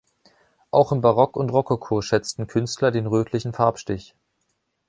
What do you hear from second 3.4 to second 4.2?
Farbstich.